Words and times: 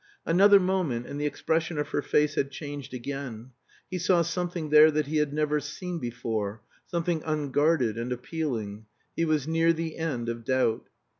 Another 0.25 0.59
moment 0.59 1.05
and 1.05 1.21
the 1.21 1.27
expression 1.27 1.77
of 1.77 1.89
her 1.89 2.01
face 2.01 2.33
had 2.33 2.49
changed 2.49 2.91
again; 2.91 3.51
he 3.91 3.99
saw 3.99 4.23
something 4.23 4.71
there 4.71 4.89
that 4.89 5.05
he 5.05 5.17
had 5.17 5.31
never 5.31 5.59
seen 5.59 5.99
before, 5.99 6.63
something 6.87 7.21
unguarded 7.23 7.99
and 7.99 8.11
appealing. 8.11 8.87
He 9.15 9.25
was 9.25 9.47
near 9.47 9.73
the 9.73 9.97
end 9.97 10.27
of 10.27 10.43
doubt. 10.43 10.89